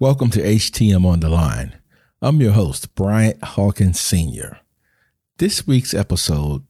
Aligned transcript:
Welcome 0.00 0.30
to 0.30 0.40
HTM 0.40 1.04
on 1.04 1.18
the 1.18 1.28
Line. 1.28 1.74
I'm 2.22 2.40
your 2.40 2.52
host, 2.52 2.94
Bryant 2.94 3.42
Hawkins 3.42 3.98
Sr. 3.98 4.60
This 5.38 5.66
week's 5.66 5.92
episode 5.92 6.62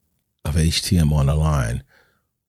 of 0.46 0.54
HTM 0.54 1.12
on 1.12 1.26
the 1.26 1.34
Line 1.34 1.82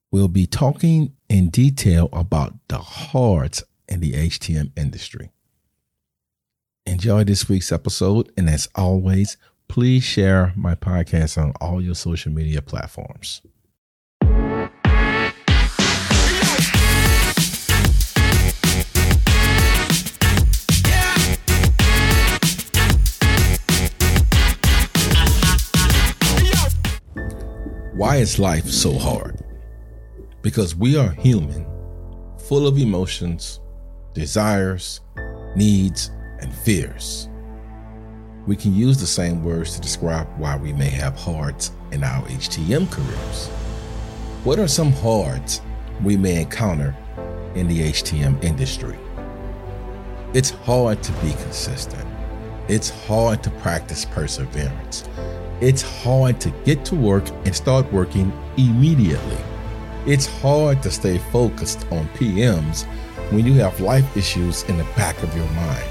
will 0.10 0.30
be 0.30 0.46
talking 0.48 1.12
in 1.28 1.50
detail 1.50 2.08
about 2.14 2.54
the 2.70 2.78
hards 2.78 3.62
in 3.90 4.00
the 4.00 4.14
HTM 4.14 4.72
industry. 4.78 5.32
Enjoy 6.86 7.26
this 7.26 7.50
week's 7.50 7.74
episode, 7.74 8.32
and 8.38 8.50
as 8.50 8.70
always, 8.74 9.36
please 9.68 10.06
share 10.06 10.54
my 10.56 10.76
podcast 10.76 11.38
on 11.38 11.52
all 11.60 11.82
your 11.82 11.94
social 11.94 12.32
media 12.32 12.62
platforms. 12.62 13.42
Why 28.00 28.16
is 28.16 28.40
life 28.40 28.70
so 28.70 28.98
hard? 28.98 29.44
Because 30.42 30.74
we 30.74 30.96
are 30.96 31.10
human, 31.10 31.66
full 32.48 32.66
of 32.66 32.78
emotions, 32.78 33.60
desires, 34.14 35.02
needs, 35.58 36.10
and 36.40 36.54
fears. 36.54 37.28
We 38.48 38.56
can 38.56 38.74
use 38.74 39.02
the 39.02 39.06
same 39.06 39.44
words 39.44 39.76
to 39.76 39.82
describe 39.82 40.30
why 40.38 40.56
we 40.56 40.72
may 40.72 40.90
have 40.90 41.18
hards 41.18 41.74
in 41.92 42.06
our 42.06 42.26
HTM 42.28 42.90
careers. 42.90 43.48
What 44.46 44.60
are 44.60 44.68
some 44.70 44.94
hards 44.94 45.62
we 46.02 46.16
may 46.16 46.44
encounter 46.44 46.96
in 47.54 47.68
the 47.68 47.82
HTM 47.82 48.42
industry? 48.42 48.98
It's 50.34 50.52
hard 50.52 51.04
to 51.04 51.12
be 51.22 51.34
consistent. 51.34 52.08
It's 52.70 52.92
hard 52.92 53.44
to 53.44 53.50
practice 53.50 54.06
perseverance 54.06 55.04
it's 55.62 55.82
hard 55.82 56.40
to 56.40 56.52
get 56.64 56.86
to 56.86 56.96
work 56.96 57.28
and 57.44 57.54
start 57.54 57.92
working 57.92 58.32
immediately. 58.56 59.38
It's 60.06 60.26
hard 60.26 60.82
to 60.84 60.92
stay 60.92 61.18
focused 61.18 61.86
on 61.92 62.08
PMs 62.10 62.86
when 63.32 63.46
you 63.46 63.54
have 63.56 63.82
life 63.82 64.16
issues 64.16 64.64
in 64.64 64.78
the 64.78 64.86
back 64.96 65.22
of 65.22 65.36
your 65.36 65.50
mind. 65.50 65.84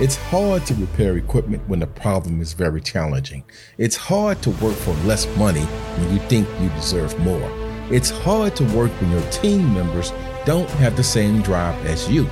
It's 0.00 0.16
hard 0.16 0.64
to 0.66 0.74
repair 0.74 1.18
equipment 1.18 1.62
when 1.68 1.80
the 1.80 1.86
problem 1.86 2.40
is 2.40 2.54
very 2.54 2.80
challenging. 2.80 3.44
It's 3.76 3.96
hard 3.96 4.40
to 4.42 4.50
work 4.50 4.74
for 4.74 4.94
less 5.04 5.26
money 5.36 5.60
when 5.60 6.14
you 6.14 6.18
think 6.28 6.48
you 6.60 6.70
deserve 6.70 7.16
more. 7.20 7.50
It's 7.90 8.08
hard 8.08 8.56
to 8.56 8.64
work 8.74 8.90
when 8.92 9.10
your 9.10 9.30
team 9.30 9.74
members 9.74 10.10
don't 10.46 10.70
have 10.70 10.96
the 10.96 11.04
same 11.04 11.42
drive 11.42 11.84
as 11.84 12.10
you. 12.10 12.26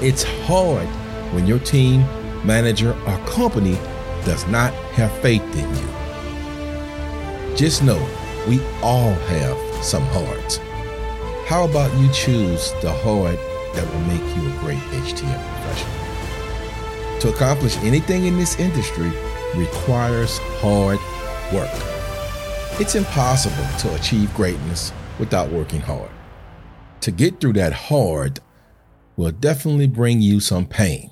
It's 0.00 0.22
hard 0.46 0.86
when 1.34 1.46
your 1.46 1.58
team, 1.58 2.00
manager, 2.46 2.96
or 3.06 3.18
company 3.26 3.74
does 4.24 4.46
not 4.48 4.72
have 4.94 5.12
faith 5.20 5.42
in 5.54 5.76
you. 5.76 6.05
Just 7.56 7.82
know 7.82 8.06
we 8.46 8.60
all 8.82 9.14
have 9.14 9.56
some 9.82 10.02
hards. 10.08 10.58
How 11.46 11.64
about 11.64 11.90
you 11.98 12.12
choose 12.12 12.72
the 12.82 12.92
hard 12.92 13.38
that 13.74 13.90
will 13.90 14.00
make 14.00 14.20
you 14.36 14.46
a 14.46 14.58
great 14.58 14.76
HTM 14.76 15.42
professional? 15.54 17.20
To 17.20 17.28
accomplish 17.30 17.78
anything 17.78 18.26
in 18.26 18.36
this 18.36 18.60
industry 18.60 19.10
requires 19.54 20.36
hard 20.60 20.98
work. 21.50 21.70
It's 22.78 22.94
impossible 22.94 23.66
to 23.78 23.94
achieve 23.94 24.34
greatness 24.34 24.92
without 25.18 25.50
working 25.50 25.80
hard. 25.80 26.10
To 27.00 27.10
get 27.10 27.40
through 27.40 27.54
that 27.54 27.72
hard 27.72 28.40
will 29.16 29.30
definitely 29.30 29.86
bring 29.86 30.20
you 30.20 30.40
some 30.40 30.66
pain. 30.66 31.10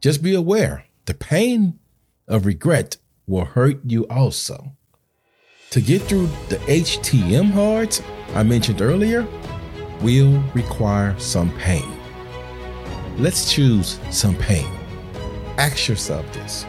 Just 0.00 0.22
be 0.22 0.32
aware 0.32 0.84
the 1.06 1.14
pain 1.14 1.80
of 2.28 2.46
regret 2.46 2.98
will 3.26 3.46
hurt 3.46 3.80
you 3.84 4.04
also. 4.04 4.75
To 5.70 5.80
get 5.80 6.02
through 6.02 6.28
the 6.48 6.56
HTM 6.68 7.50
hards 7.50 8.00
I 8.34 8.42
mentioned 8.44 8.80
earlier 8.80 9.26
will 10.00 10.42
require 10.54 11.18
some 11.18 11.50
pain. 11.58 11.84
Let's 13.18 13.52
choose 13.52 13.98
some 14.10 14.36
pain. 14.36 14.70
Ask 15.58 15.88
yourself 15.88 16.30
this. 16.32 16.64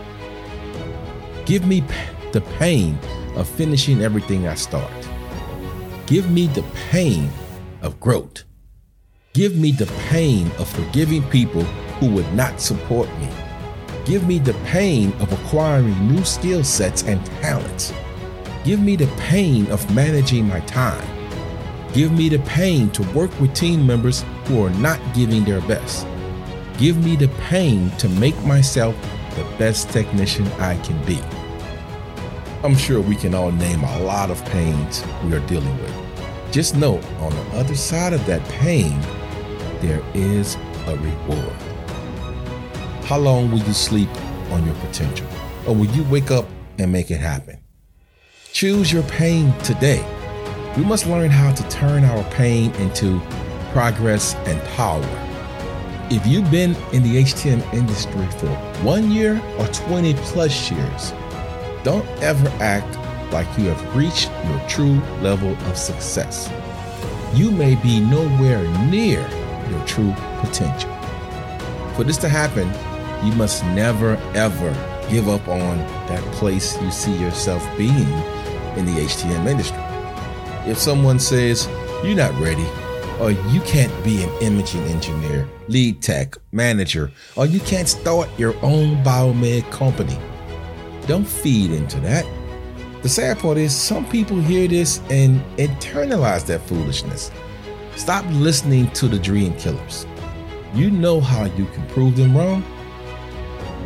Give 1.45 1.65
me 1.65 1.83
the 2.31 2.41
pain 2.57 2.97
of 3.35 3.47
finishing 3.47 4.01
everything 4.01 4.47
I 4.47 4.55
start. 4.55 4.91
Give 6.07 6.29
me 6.31 6.47
the 6.47 6.63
pain 6.89 7.29
of 7.81 7.99
growth. 7.99 8.43
Give 9.33 9.55
me 9.55 9.71
the 9.71 9.85
pain 10.09 10.49
of 10.57 10.67
forgiving 10.67 11.21
people 11.29 11.63
who 11.99 12.09
would 12.11 12.33
not 12.33 12.59
support 12.59 13.09
me. 13.19 13.29
Give 14.05 14.27
me 14.27 14.39
the 14.39 14.55
pain 14.65 15.13
of 15.19 15.31
acquiring 15.31 16.07
new 16.07 16.23
skill 16.23 16.63
sets 16.63 17.03
and 17.03 17.23
talents. 17.41 17.93
Give 18.67 18.81
me 18.81 18.97
the 18.97 19.07
pain 19.15 19.71
of 19.71 19.95
managing 19.95 20.45
my 20.45 20.59
time. 20.59 21.07
Give 21.93 22.11
me 22.11 22.27
the 22.27 22.39
pain 22.39 22.89
to 22.89 23.03
work 23.13 23.31
with 23.39 23.53
team 23.53 23.87
members 23.87 24.25
who 24.43 24.61
are 24.61 24.69
not 24.71 24.99
giving 25.15 25.45
their 25.45 25.61
best. 25.61 26.05
Give 26.77 27.01
me 27.01 27.15
the 27.15 27.29
pain 27.47 27.91
to 27.91 28.09
make 28.09 28.37
myself 28.43 28.93
the 29.37 29.45
best 29.57 29.89
technician 29.91 30.47
I 30.59 30.75
can 30.79 31.01
be. 31.05 31.17
I'm 32.61 32.75
sure 32.75 32.99
we 32.99 33.15
can 33.15 33.33
all 33.33 33.53
name 33.53 33.85
a 33.85 33.99
lot 34.01 34.31
of 34.31 34.43
pains 34.47 35.01
we 35.23 35.33
are 35.33 35.47
dealing 35.47 35.77
with. 35.81 35.95
Just 36.51 36.75
know 36.75 36.97
on 37.21 37.33
the 37.33 37.57
other 37.57 37.75
side 37.75 38.11
of 38.11 38.25
that 38.25 38.43
pain, 38.49 38.99
there 39.79 40.03
is 40.13 40.57
a 40.87 40.97
reward. 40.97 41.55
How 43.05 43.17
long 43.17 43.49
will 43.49 43.59
you 43.59 43.71
sleep 43.71 44.09
on 44.51 44.65
your 44.65 44.75
potential? 44.75 45.27
Or 45.65 45.73
will 45.73 45.89
you 45.95 46.03
wake 46.09 46.31
up 46.31 46.49
and 46.77 46.91
make 46.91 47.11
it 47.11 47.21
happen? 47.21 47.59
Choose 48.57 48.91
your 48.91 49.03
pain 49.03 49.53
today. 49.59 50.03
We 50.75 50.83
must 50.83 51.05
learn 51.05 51.29
how 51.29 51.53
to 51.53 51.69
turn 51.69 52.03
our 52.03 52.23
pain 52.31 52.73
into 52.77 53.21
progress 53.71 54.33
and 54.47 54.59
power. 54.69 55.05
If 56.09 56.25
you've 56.25 56.49
been 56.49 56.75
in 56.91 57.03
the 57.03 57.21
HTM 57.21 57.71
industry 57.71 58.25
for 58.39 58.47
one 58.83 59.11
year 59.11 59.39
or 59.59 59.67
20 59.67 60.15
plus 60.15 60.71
years, 60.71 61.13
don't 61.83 62.07
ever 62.23 62.47
act 62.59 62.97
like 63.31 63.45
you 63.59 63.65
have 63.65 63.95
reached 63.95 64.31
your 64.45 64.59
true 64.67 64.99
level 65.21 65.51
of 65.69 65.77
success. 65.77 66.51
You 67.35 67.51
may 67.51 67.75
be 67.75 67.99
nowhere 67.99 68.63
near 68.87 69.19
your 69.69 69.85
true 69.85 70.15
potential. 70.39 70.91
For 71.93 72.03
this 72.03 72.17
to 72.17 72.27
happen, 72.27 72.67
you 73.23 73.35
must 73.35 73.63
never 73.65 74.15
ever 74.33 74.71
give 75.11 75.29
up 75.29 75.47
on 75.47 75.77
that 76.07 76.23
place 76.33 76.75
you 76.81 76.89
see 76.89 77.15
yourself 77.17 77.63
being 77.77 78.36
in 78.77 78.85
the 78.85 78.93
HTM 78.93 79.47
industry. 79.47 79.81
If 80.69 80.77
someone 80.77 81.19
says, 81.19 81.67
you're 82.03 82.15
not 82.15 82.33
ready, 82.39 82.65
or 83.19 83.31
you 83.31 83.61
can't 83.61 83.91
be 84.03 84.23
an 84.23 84.29
imaging 84.41 84.83
engineer, 84.83 85.47
lead 85.67 86.01
tech, 86.01 86.35
manager, 86.51 87.11
or 87.35 87.45
you 87.45 87.59
can't 87.61 87.87
start 87.87 88.29
your 88.37 88.55
own 88.63 89.03
biomed 89.03 89.69
company, 89.71 90.17
don't 91.07 91.27
feed 91.27 91.71
into 91.71 91.99
that. 92.01 92.25
The 93.01 93.09
sad 93.09 93.39
part 93.39 93.57
is, 93.57 93.73
some 93.73 94.05
people 94.09 94.39
hear 94.39 94.67
this 94.67 94.99
and 95.09 95.41
internalize 95.57 96.45
that 96.47 96.61
foolishness. 96.61 97.31
Stop 97.95 98.25
listening 98.31 98.91
to 98.91 99.07
the 99.07 99.17
dream 99.17 99.53
killers. 99.55 100.05
You 100.73 100.91
know 100.91 101.19
how 101.19 101.45
you 101.45 101.65
can 101.67 101.87
prove 101.87 102.17
them 102.17 102.35
wrong 102.37 102.63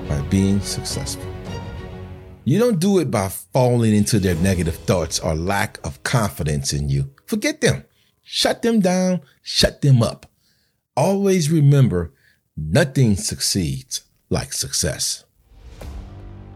by 0.09 0.19
being 0.23 0.59
successful. 0.59 1.30
You 2.43 2.57
don't 2.57 2.79
do 2.79 2.97
it 2.97 3.11
by 3.11 3.29
falling 3.29 3.93
into 3.93 4.19
their 4.19 4.33
negative 4.35 4.75
thoughts 4.75 5.19
or 5.19 5.35
lack 5.35 5.77
of 5.85 6.01
confidence 6.01 6.73
in 6.73 6.89
you. 6.89 7.11
Forget 7.27 7.61
them. 7.61 7.85
Shut 8.23 8.61
them 8.63 8.79
down, 8.79 9.21
shut 9.43 9.81
them 9.81 10.01
up. 10.01 10.25
Always 10.97 11.51
remember 11.51 12.13
nothing 12.57 13.15
succeeds 13.15 14.01
like 14.29 14.53
success. 14.53 15.23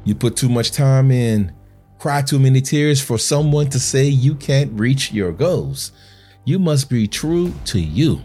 You 0.05 0.15
put 0.15 0.35
too 0.35 0.49
much 0.49 0.71
time 0.71 1.11
in, 1.11 1.53
cry 1.99 2.21
too 2.21 2.39
many 2.39 2.61
tears 2.61 3.01
for 3.01 3.17
someone 3.17 3.69
to 3.69 3.79
say 3.79 4.05
you 4.05 4.35
can't 4.35 4.79
reach 4.79 5.11
your 5.11 5.31
goals. 5.31 5.91
You 6.45 6.57
must 6.59 6.89
be 6.89 7.07
true 7.07 7.53
to 7.65 7.79
you. 7.79 8.21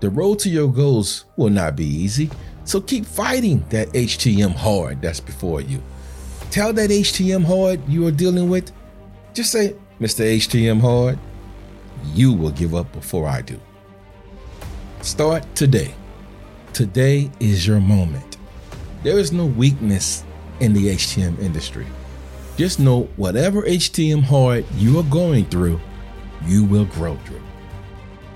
The 0.00 0.10
road 0.10 0.38
to 0.40 0.50
your 0.50 0.68
goals 0.68 1.24
will 1.36 1.50
not 1.50 1.76
be 1.76 1.86
easy, 1.86 2.30
so 2.64 2.80
keep 2.80 3.06
fighting 3.06 3.64
that 3.70 3.88
HTM 3.88 4.54
hard 4.54 5.00
that's 5.00 5.20
before 5.20 5.60
you 5.60 5.82
tell 6.50 6.72
that 6.72 6.90
HTM 6.90 7.44
hard 7.44 7.80
you 7.88 8.06
are 8.06 8.10
dealing 8.10 8.48
with, 8.48 8.72
just 9.32 9.52
say, 9.52 9.76
Mr. 10.00 10.24
HTM 10.36 10.80
hard, 10.80 11.18
you 12.12 12.32
will 12.32 12.50
give 12.50 12.74
up 12.74 12.90
before 12.92 13.28
I 13.28 13.40
do. 13.40 13.60
Start 15.00 15.44
today. 15.54 15.94
Today 16.72 17.30
is 17.38 17.66
your 17.66 17.80
moment. 17.80 18.36
There 19.02 19.18
is 19.18 19.32
no 19.32 19.46
weakness 19.46 20.24
in 20.60 20.72
the 20.72 20.88
HTM 20.88 21.38
industry. 21.38 21.86
Just 22.56 22.80
know 22.80 23.04
whatever 23.16 23.62
HTM 23.62 24.22
hard 24.22 24.64
you 24.74 24.98
are 24.98 25.04
going 25.04 25.46
through, 25.46 25.80
you 26.46 26.64
will 26.64 26.84
grow 26.86 27.16
through. 27.18 27.42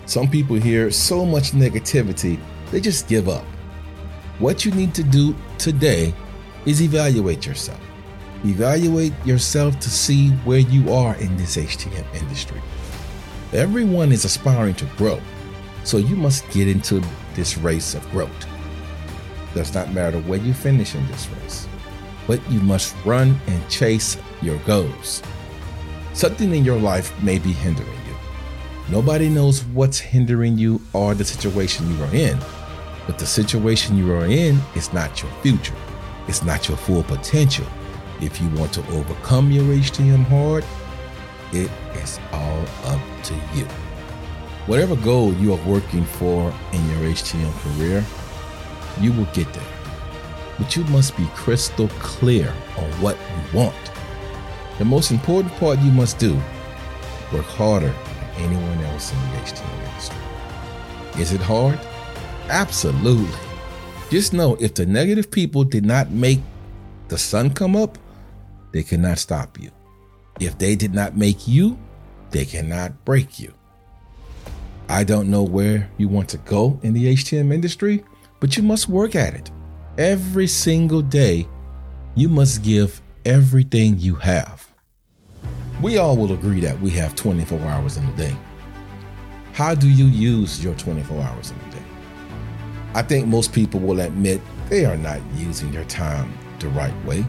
Some 0.07 0.29
people 0.29 0.57
hear 0.57 0.91
so 0.91 1.27
much 1.27 1.51
negativity, 1.51 2.39
they 2.71 2.81
just 2.81 3.09
give 3.09 3.29
up. 3.29 3.45
What 4.39 4.65
you 4.65 4.71
need 4.73 4.95
to 4.95 5.03
do 5.03 5.35
today 5.59 6.15
is 6.67 6.81
evaluate 6.81 7.47
yourself. 7.47 7.81
Evaluate 8.45 9.15
yourself 9.25 9.81
to 9.81 9.89
see 9.89 10.29
where 10.45 10.59
you 10.59 10.93
are 10.93 11.17
in 11.17 11.35
this 11.39 11.57
HTM 11.57 12.05
industry. 12.15 12.61
Everyone 13.55 14.13
is 14.13 14.27
aspiring 14.27 14.75
to 14.75 14.85
grow, 14.99 15.19
so 15.83 15.97
you 15.97 16.15
must 16.15 16.47
get 16.51 16.69
into 16.69 17.03
this 17.35 17.57
race 17.57 17.95
of 17.95 18.09
growth. 18.11 18.47
Does 19.55 19.73
not 19.73 19.95
matter 19.95 20.21
where 20.21 20.41
you 20.41 20.53
finish 20.53 20.95
in 20.95 21.07
this 21.07 21.27
race, 21.31 21.67
but 22.27 22.39
you 22.51 22.61
must 22.61 22.95
run 23.07 23.41
and 23.47 23.71
chase 23.71 24.19
your 24.43 24.59
goals. 24.59 25.23
Something 26.13 26.55
in 26.55 26.67
your 26.67 26.79
life 26.79 27.15
may 27.23 27.39
be 27.39 27.53
hindering 27.53 27.89
you. 27.89 28.15
Nobody 28.91 29.31
knows 29.31 29.65
what's 29.67 29.99
hindering 29.99 30.59
you 30.59 30.83
or 30.93 31.15
the 31.15 31.25
situation 31.25 31.97
you 31.97 32.05
are 32.05 32.15
in, 32.15 32.39
but 33.07 33.19
the 33.19 33.27
situation 33.27 33.97
you 33.97 34.13
are 34.13 34.27
in 34.27 34.61
is 34.77 34.93
not 34.93 35.23
your 35.23 35.33
future. 35.41 35.75
It's 36.29 36.43
not 36.43 36.69
your 36.69 36.77
full 36.77 37.05
potential. 37.05 37.67
If 38.21 38.41
you 38.41 38.49
want 38.51 38.73
to 38.75 38.87
overcome 38.89 39.51
your 39.51 39.65
HTM 39.65 40.25
hard, 40.27 40.65
it 41.53 41.71
is 42.03 42.21
all 42.33 42.65
up 42.85 43.01
to 43.25 43.35
you. 43.55 43.65
Whatever 44.67 44.97
goal 44.97 45.35
you 45.35 45.53
are 45.53 45.67
working 45.67 46.05
for 46.05 46.55
in 46.73 46.91
your 46.91 47.11
HTM 47.13 47.53
career, 47.61 48.05
you 49.01 49.13
will 49.13 49.27
get 49.27 49.53
there. 49.53 49.63
But 50.59 50.77
you 50.77 50.85
must 50.85 51.17
be 51.17 51.27
crystal 51.35 51.89
clear 51.99 52.49
on 52.79 52.91
what 53.01 53.17
you 53.17 53.59
want. 53.59 53.75
The 54.79 54.85
most 54.85 55.11
important 55.11 55.53
part 55.57 55.79
you 55.81 55.91
must 55.91 56.19
do 56.19 56.35
work 57.33 57.47
harder 57.47 57.93
than 57.93 58.51
anyone 58.51 58.79
else 58.85 59.13
in 59.13 59.19
the 59.19 59.37
HTM 59.39 59.89
industry. 59.89 60.19
Is 61.21 61.33
it 61.33 61.41
hard? 61.41 61.79
Absolutely. 62.49 63.39
Just 64.11 64.33
know 64.33 64.57
if 64.61 64.75
the 64.75 64.87
negative 64.87 65.31
people 65.31 65.65
did 65.65 65.85
not 65.85 66.11
make 66.11 66.41
the 67.09 67.19
sun 67.19 67.51
come 67.51 67.77
up, 67.77 67.99
they 68.75 68.83
cannot 68.83 69.19
stop 69.19 69.57
you. 69.61 69.71
If 70.41 70.59
they 70.59 70.75
did 70.75 70.93
not 70.93 71.17
make 71.17 71.47
you, 71.47 71.79
they 72.33 72.45
cannot 72.45 73.05
break 73.05 73.39
you. 73.39 73.55
I 74.89 75.05
don't 75.05 75.31
know 75.31 75.45
where 75.45 75.89
you 75.97 76.09
want 76.09 76.29
to 76.31 76.39
go 76.39 76.81
in 76.83 76.93
the 76.93 77.15
HTM 77.15 77.55
industry, 77.55 78.05
but 78.41 78.57
you 78.57 78.65
must 78.65 78.89
work 78.89 79.15
at 79.15 79.33
it. 79.33 79.49
Every 79.97 80.49
single 80.49 81.03
day, 81.03 81.47
you 82.17 82.29
must 82.29 82.65
give 82.65 83.01
everything 83.25 84.01
you 84.01 84.17
have. 84.17 84.67
We 85.81 85.99
all 85.99 86.17
will 86.17 86.33
agree 86.33 86.61
that 86.63 86.81
we 86.81 86.91
have 86.91 87.15
24 87.15 87.61
hours 87.61 87.97
in 87.97 88.05
a 88.05 88.17
day. 88.17 88.37
How 89.53 89.73
do 89.73 89.89
you 89.89 90.07
use 90.07 90.65
your 90.65 90.75
24 90.75 91.23
hours 91.23 91.53
in 91.53 91.57
a 91.69 91.73
day? 91.75 91.83
I 92.95 93.03
think 93.03 93.29
most 93.29 93.53
people 93.53 93.79
will 93.79 94.01
admit 94.01 94.41
they 94.69 94.85
are 94.85 94.97
not 94.97 95.21
using 95.37 95.71
their 95.71 95.85
time 95.85 96.37
the 96.59 96.69
right 96.71 97.05
way. 97.05 97.25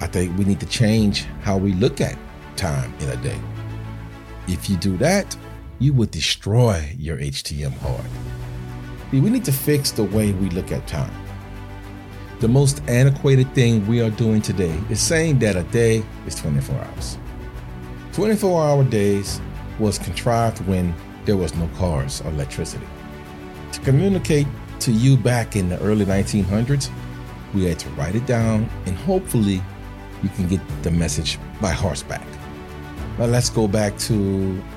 I 0.00 0.06
think 0.06 0.36
we 0.38 0.44
need 0.44 0.60
to 0.60 0.66
change 0.66 1.24
how 1.42 1.56
we 1.56 1.72
look 1.72 2.00
at 2.00 2.18
time 2.56 2.92
in 3.00 3.08
a 3.08 3.16
day. 3.16 3.38
If 4.48 4.68
you 4.68 4.76
do 4.76 4.96
that, 4.98 5.36
you 5.78 5.92
would 5.94 6.10
destroy 6.10 6.94
your 6.98 7.16
HTM 7.18 7.72
hard. 7.78 8.04
We 9.12 9.20
need 9.20 9.44
to 9.44 9.52
fix 9.52 9.90
the 9.90 10.04
way 10.04 10.32
we 10.32 10.50
look 10.50 10.72
at 10.72 10.86
time. 10.86 11.12
The 12.40 12.48
most 12.48 12.82
antiquated 12.88 13.54
thing 13.54 13.86
we 13.86 14.02
are 14.02 14.10
doing 14.10 14.42
today 14.42 14.78
is 14.90 15.00
saying 15.00 15.38
that 15.38 15.56
a 15.56 15.62
day 15.64 16.04
is 16.26 16.34
24 16.34 16.76
hours. 16.76 17.18
24 18.12 18.62
hour 18.62 18.84
days 18.84 19.40
was 19.78 19.98
contrived 19.98 20.58
when 20.66 20.94
there 21.24 21.36
was 21.36 21.54
no 21.54 21.68
cars 21.76 22.20
or 22.22 22.30
electricity. 22.30 22.86
To 23.72 23.80
communicate 23.80 24.46
to 24.80 24.92
you 24.92 25.16
back 25.16 25.56
in 25.56 25.68
the 25.68 25.80
early 25.80 26.04
1900s, 26.04 26.90
we 27.54 27.64
had 27.64 27.78
to 27.78 27.88
write 27.90 28.14
it 28.14 28.26
down 28.26 28.68
and 28.84 28.96
hopefully 28.96 29.62
you 30.22 30.28
can 30.30 30.48
get 30.48 30.60
the 30.82 30.90
message 30.90 31.38
by 31.60 31.70
horseback. 31.70 32.26
Now 33.18 33.26
let's 33.26 33.50
go 33.50 33.66
back 33.66 33.96
to 33.98 34.14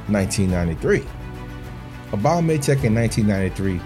1993. 0.07 1.03
A 2.12 2.18
biomed 2.18 2.62
tech 2.62 2.83
in 2.83 2.95
1993 2.95 3.80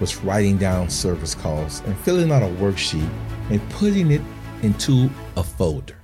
was 0.00 0.16
writing 0.18 0.56
down 0.58 0.90
service 0.90 1.34
calls 1.34 1.80
and 1.86 1.96
filling 1.98 2.30
out 2.30 2.42
a 2.42 2.46
worksheet 2.46 3.08
and 3.50 3.60
putting 3.70 4.10
it 4.10 4.20
into 4.62 5.10
a 5.36 5.42
folder. 5.42 5.96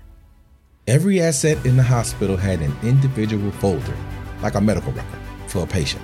Every 0.87 1.20
asset 1.20 1.64
in 1.64 1.76
the 1.76 1.82
hospital 1.82 2.37
had 2.37 2.61
an 2.61 2.75
individual 2.82 3.50
folder, 3.52 3.97
like 4.43 4.55
a 4.55 4.61
medical 4.61 4.93
record 4.93 5.20
for 5.47 5.62
a 5.62 5.67
patient. 5.67 6.02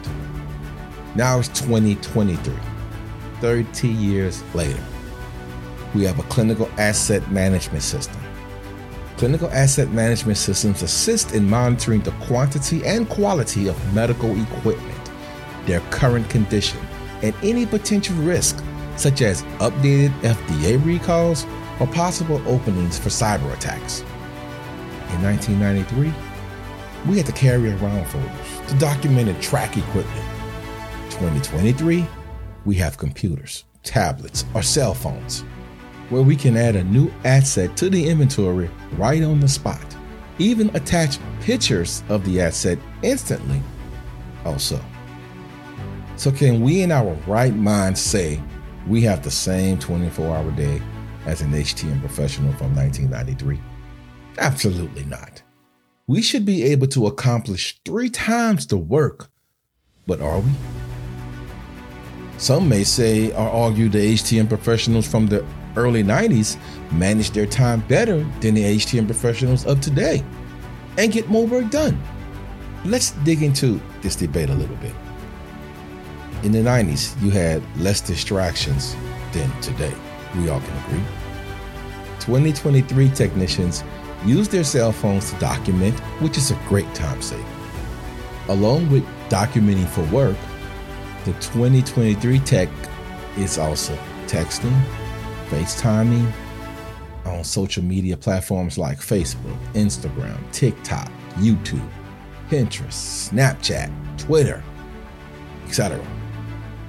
Now 1.14 1.38
it's 1.38 1.48
2023. 1.48 2.54
30 3.40 3.88
years 3.88 4.42
later, 4.54 4.82
we 5.94 6.04
have 6.04 6.18
a 6.18 6.22
clinical 6.24 6.68
asset 6.78 7.28
management 7.30 7.82
system. 7.82 8.20
Clinical 9.16 9.48
asset 9.50 9.90
management 9.92 10.36
systems 10.36 10.82
assist 10.82 11.32
in 11.32 11.48
monitoring 11.48 12.02
the 12.02 12.10
quantity 12.26 12.84
and 12.84 13.08
quality 13.08 13.66
of 13.66 13.94
medical 13.94 14.30
equipment, 14.38 15.10
their 15.64 15.80
current 15.90 16.28
condition, 16.28 16.78
and 17.22 17.34
any 17.42 17.64
potential 17.64 18.14
risk, 18.16 18.62
such 18.96 19.22
as 19.22 19.42
updated 19.58 20.10
FDA 20.20 20.84
recalls 20.84 21.46
or 21.80 21.86
possible 21.86 22.42
openings 22.46 22.98
for 22.98 23.08
cyber 23.08 23.50
attacks. 23.54 24.00
In 25.14 25.22
1993, 25.22 26.12
we 27.08 27.16
had 27.16 27.24
to 27.24 27.32
carry 27.32 27.72
around 27.72 28.06
folders 28.08 28.68
to 28.68 28.78
document 28.78 29.30
and 29.30 29.42
track 29.42 29.78
equipment. 29.78 30.28
2023, 31.08 32.06
we 32.66 32.74
have 32.74 32.98
computers, 32.98 33.64
tablets, 33.82 34.44
or 34.52 34.60
cell 34.62 34.92
phones 34.92 35.42
where 36.10 36.22
we 36.22 36.36
can 36.36 36.56
add 36.56 36.76
a 36.76 36.84
new 36.84 37.10
asset 37.24 37.76
to 37.76 37.90
the 37.90 38.08
inventory 38.08 38.70
right 38.92 39.22
on 39.22 39.40
the 39.40 39.48
spot. 39.48 39.84
Even 40.38 40.74
attach 40.76 41.18
pictures 41.40 42.02
of 42.08 42.24
the 42.24 42.40
asset 42.40 42.78
instantly, 43.02 43.60
also. 44.44 44.80
So, 46.16 46.30
can 46.30 46.60
we 46.62 46.82
in 46.82 46.92
our 46.92 47.12
right 47.26 47.54
mind 47.54 47.98
say 47.98 48.42
we 48.86 49.02
have 49.02 49.22
the 49.22 49.30
same 49.30 49.78
24 49.78 50.36
hour 50.36 50.50
day 50.52 50.80
as 51.26 51.40
an 51.40 51.52
HTM 51.52 52.00
professional 52.00 52.52
from 52.54 52.74
1993? 52.74 53.60
Absolutely 54.38 55.04
not. 55.04 55.42
We 56.06 56.22
should 56.22 56.44
be 56.44 56.62
able 56.64 56.86
to 56.88 57.06
accomplish 57.06 57.80
three 57.84 58.10
times 58.10 58.66
the 58.66 58.76
work, 58.76 59.28
but 60.06 60.20
are 60.20 60.38
we? 60.38 60.50
Some 62.38 62.68
may 62.68 62.84
say 62.84 63.32
or 63.32 63.48
argue 63.48 63.88
the 63.88 64.14
HTM 64.14 64.48
professionals 64.48 65.06
from 65.06 65.26
the 65.26 65.44
early 65.76 66.02
90s 66.02 66.56
managed 66.92 67.34
their 67.34 67.46
time 67.46 67.80
better 67.88 68.24
than 68.40 68.54
the 68.54 68.62
HTM 68.62 69.06
professionals 69.06 69.64
of 69.66 69.80
today 69.80 70.24
and 70.98 71.12
get 71.12 71.28
more 71.28 71.46
work 71.46 71.70
done. 71.70 72.00
Let's 72.84 73.12
dig 73.24 73.42
into 73.42 73.80
this 74.02 74.16
debate 74.16 74.50
a 74.50 74.54
little 74.54 74.76
bit. 74.76 74.94
In 76.42 76.52
the 76.52 76.58
90s, 76.58 77.20
you 77.22 77.30
had 77.30 77.62
less 77.78 78.00
distractions 78.00 78.94
than 79.32 79.50
today. 79.60 79.92
We 80.36 80.48
all 80.48 80.60
can 80.60 80.76
agree. 80.84 81.02
2023 82.20 83.08
technicians 83.10 83.82
use 84.24 84.48
their 84.48 84.64
cell 84.64 84.92
phones 84.92 85.32
to 85.32 85.38
document, 85.38 85.98
which 86.20 86.36
is 86.36 86.50
a 86.50 86.58
great 86.68 86.92
time 86.94 87.20
saver. 87.22 87.44
Along 88.48 88.90
with 88.90 89.04
documenting 89.28 89.88
for 89.88 90.02
work, 90.14 90.36
the 91.24 91.32
2023 91.34 92.38
tech 92.40 92.68
is 93.36 93.58
also 93.58 93.96
texting, 94.26 94.74
FaceTiming 95.50 96.32
on 97.24 97.44
social 97.44 97.82
media 97.82 98.16
platforms 98.16 98.78
like 98.78 98.98
Facebook, 98.98 99.56
Instagram, 99.74 100.38
TikTok, 100.52 101.10
YouTube, 101.34 101.88
Pinterest, 102.48 103.30
Snapchat, 103.30 103.90
Twitter, 104.18 104.62
etc. 105.66 106.04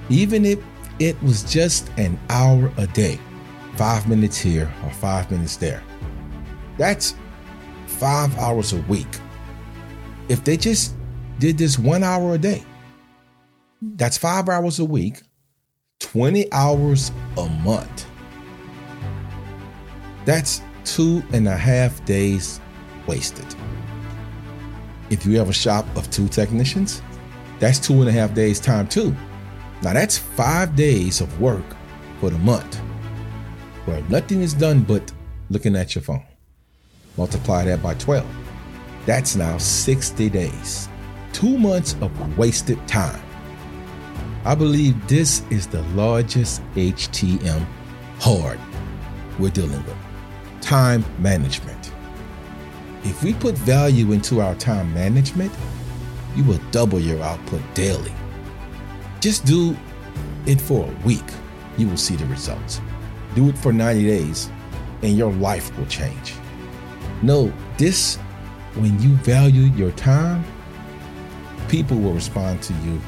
Even 0.08 0.44
if 0.44 0.58
it 0.98 1.20
was 1.22 1.42
just 1.42 1.90
an 1.98 2.18
hour 2.30 2.72
a 2.76 2.86
day, 2.88 3.18
five 3.76 4.08
minutes 4.08 4.38
here 4.38 4.72
or 4.84 4.90
five 4.90 5.30
minutes 5.30 5.56
there, 5.56 5.82
that's 6.76 7.14
five 7.86 8.36
hours 8.38 8.72
a 8.72 8.80
week. 8.82 9.08
If 10.28 10.44
they 10.44 10.56
just 10.56 10.94
did 11.38 11.58
this 11.58 11.78
one 11.78 12.02
hour 12.02 12.34
a 12.34 12.38
day, 12.38 12.64
that's 13.80 14.18
five 14.18 14.48
hours 14.48 14.78
a 14.78 14.84
week, 14.84 15.22
20 16.00 16.52
hours 16.52 17.12
a 17.36 17.48
month. 17.48 18.07
That's 20.28 20.60
two 20.84 21.22
and 21.32 21.48
a 21.48 21.56
half 21.56 22.04
days 22.04 22.60
wasted. 23.06 23.46
If 25.08 25.24
you 25.24 25.38
have 25.38 25.48
a 25.48 25.54
shop 25.54 25.86
of 25.96 26.10
two 26.10 26.28
technicians, 26.28 27.00
that's 27.60 27.78
two 27.78 27.94
and 27.94 28.10
a 28.10 28.12
half 28.12 28.34
days 28.34 28.60
time 28.60 28.88
too. 28.88 29.16
Now 29.80 29.94
that's 29.94 30.18
five 30.18 30.76
days 30.76 31.22
of 31.22 31.40
work 31.40 31.64
for 32.20 32.28
the 32.28 32.36
month 32.40 32.76
where 33.86 34.02
nothing 34.10 34.42
is 34.42 34.52
done 34.52 34.82
but 34.82 35.10
looking 35.48 35.74
at 35.74 35.94
your 35.94 36.02
phone. 36.02 36.26
Multiply 37.16 37.64
that 37.64 37.82
by 37.82 37.94
12. 37.94 38.26
That's 39.06 39.34
now 39.34 39.56
60 39.56 40.28
days. 40.28 40.90
Two 41.32 41.56
months 41.56 41.96
of 42.02 42.36
wasted 42.36 42.86
time. 42.86 43.22
I 44.44 44.54
believe 44.54 45.08
this 45.08 45.40
is 45.48 45.66
the 45.66 45.80
largest 45.94 46.60
HTM 46.74 47.66
hard 48.18 48.60
we're 49.38 49.48
dealing 49.48 49.82
with 49.86 50.07
time 50.60 51.04
management. 51.18 51.92
If 53.04 53.22
we 53.22 53.34
put 53.34 53.56
value 53.58 54.12
into 54.12 54.40
our 54.40 54.54
time 54.56 54.92
management, 54.92 55.52
you 56.36 56.44
will 56.44 56.60
double 56.70 57.00
your 57.00 57.22
output 57.22 57.62
daily. 57.74 58.12
Just 59.20 59.44
do 59.44 59.76
it 60.46 60.60
for 60.60 60.86
a 60.88 61.06
week. 61.06 61.24
You 61.76 61.88
will 61.88 61.96
see 61.96 62.16
the 62.16 62.26
results. 62.26 62.80
Do 63.34 63.48
it 63.48 63.58
for 63.58 63.72
90 63.72 64.04
days, 64.04 64.50
and 65.02 65.16
your 65.16 65.32
life 65.32 65.76
will 65.78 65.86
change. 65.86 66.34
No, 67.22 67.52
this, 67.76 68.16
when 68.74 69.00
you 69.00 69.10
value 69.16 69.70
your 69.72 69.92
time, 69.92 70.44
people 71.68 71.98
will 71.98 72.12
respond 72.12 72.62
to 72.62 72.72
you 72.84 73.00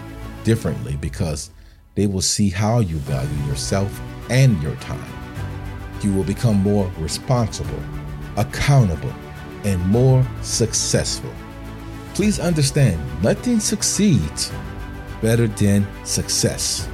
differently 0.44 0.96
because 0.96 1.50
they 1.94 2.06
will 2.06 2.20
see 2.20 2.50
how 2.50 2.80
you 2.80 2.96
value 2.96 3.46
yourself 3.46 4.00
and 4.30 4.60
your 4.62 4.74
time. 4.76 5.19
You 6.02 6.12
will 6.12 6.24
become 6.24 6.56
more 6.56 6.90
responsible, 6.98 7.82
accountable, 8.36 9.12
and 9.64 9.80
more 9.88 10.26
successful. 10.42 11.32
Please 12.14 12.40
understand, 12.40 13.00
nothing 13.22 13.60
succeeds 13.60 14.52
better 15.20 15.46
than 15.46 15.86
success. 16.04 16.88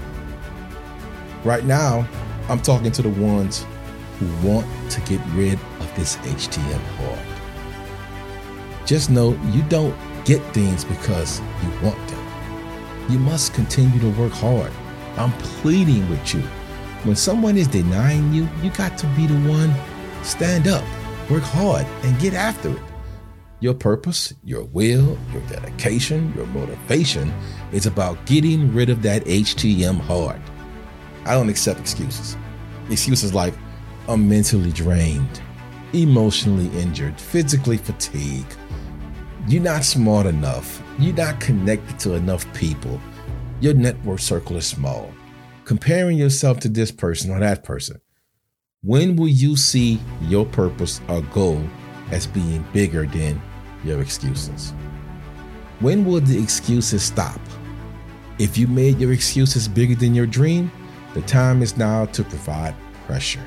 Right 1.44 1.64
now, 1.64 2.06
I'm 2.48 2.60
talking 2.60 2.92
to 2.92 3.02
the 3.02 3.08
ones 3.08 3.64
who 4.18 4.48
want 4.48 4.66
to 4.90 5.00
get 5.02 5.20
rid 5.34 5.54
of 5.54 5.92
this 5.96 6.16
HTM 6.16 6.80
hard. 6.98 7.26
Just 8.86 9.10
know 9.10 9.38
you 9.52 9.62
don't 9.62 9.96
get 10.24 10.40
things 10.54 10.84
because 10.84 11.40
you 11.62 11.70
want 11.82 12.08
them. 12.08 12.26
You 13.08 13.18
must 13.18 13.54
continue 13.54 14.00
to 14.00 14.10
work 14.20 14.32
hard. 14.32 14.72
I'm 15.16 15.32
pleading 15.32 16.08
with 16.10 16.34
you. 16.34 16.42
When 17.06 17.14
someone 17.14 17.56
is 17.56 17.68
denying 17.68 18.32
you, 18.32 18.48
you 18.64 18.70
got 18.70 18.98
to 18.98 19.06
be 19.14 19.28
the 19.28 19.38
one. 19.48 19.72
Stand 20.24 20.66
up, 20.66 20.82
work 21.30 21.44
hard, 21.44 21.86
and 22.02 22.18
get 22.18 22.34
after 22.34 22.72
it. 22.72 22.82
Your 23.60 23.74
purpose, 23.74 24.34
your 24.42 24.64
will, 24.64 25.16
your 25.32 25.42
dedication, 25.48 26.32
your 26.34 26.46
motivation 26.46 27.32
is 27.70 27.86
about 27.86 28.26
getting 28.26 28.74
rid 28.74 28.90
of 28.90 29.02
that 29.02 29.24
HTM 29.24 30.00
hard. 30.00 30.42
I 31.24 31.34
don't 31.34 31.48
accept 31.48 31.78
excuses. 31.78 32.36
Excuses 32.90 33.32
like, 33.32 33.54
I'm 34.08 34.28
mentally 34.28 34.72
drained, 34.72 35.40
emotionally 35.92 36.76
injured, 36.76 37.20
physically 37.20 37.76
fatigued. 37.76 38.56
You're 39.46 39.62
not 39.62 39.84
smart 39.84 40.26
enough. 40.26 40.82
You're 40.98 41.14
not 41.14 41.38
connected 41.38 42.00
to 42.00 42.14
enough 42.14 42.52
people. 42.52 43.00
Your 43.60 43.74
network 43.74 44.18
circle 44.18 44.56
is 44.56 44.66
small. 44.66 45.12
Comparing 45.66 46.16
yourself 46.16 46.60
to 46.60 46.68
this 46.68 46.92
person 46.92 47.28
or 47.32 47.40
that 47.40 47.64
person. 47.64 48.00
When 48.84 49.16
will 49.16 49.26
you 49.26 49.56
see 49.56 50.00
your 50.22 50.46
purpose 50.46 51.00
or 51.08 51.22
goal 51.22 51.60
as 52.12 52.24
being 52.24 52.64
bigger 52.72 53.04
than 53.04 53.42
your 53.82 54.00
excuses? 54.00 54.72
When 55.80 56.04
will 56.04 56.20
the 56.20 56.40
excuses 56.40 57.02
stop? 57.02 57.40
If 58.38 58.56
you 58.56 58.68
made 58.68 59.00
your 59.00 59.12
excuses 59.12 59.66
bigger 59.66 59.96
than 59.96 60.14
your 60.14 60.28
dream, 60.28 60.70
the 61.14 61.22
time 61.22 61.62
is 61.62 61.76
now 61.76 62.04
to 62.04 62.22
provide 62.22 62.76
pressure. 63.04 63.44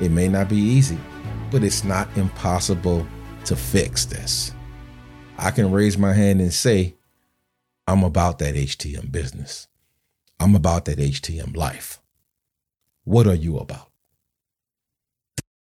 It 0.00 0.12
may 0.12 0.28
not 0.28 0.48
be 0.48 0.56
easy, 0.56 0.98
but 1.50 1.62
it's 1.62 1.84
not 1.84 2.08
impossible 2.16 3.06
to 3.44 3.54
fix 3.54 4.06
this. 4.06 4.54
I 5.36 5.50
can 5.50 5.72
raise 5.72 5.98
my 5.98 6.14
hand 6.14 6.40
and 6.40 6.54
say, 6.54 6.94
I'm 7.86 8.02
about 8.02 8.38
that 8.38 8.54
HTM 8.54 9.12
business. 9.12 9.68
I'm 10.42 10.56
about 10.56 10.86
that 10.86 10.98
HTM 10.98 11.56
life. 11.56 12.00
What 13.04 13.28
are 13.28 13.34
you 13.34 13.58
about? 13.58 13.91